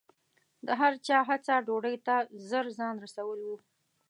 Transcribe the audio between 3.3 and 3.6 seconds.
و.